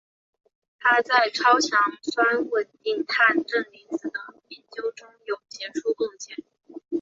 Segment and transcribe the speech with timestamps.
[0.79, 6.37] 他在超强酸稳定碳正离子的研究中有杰出贡献。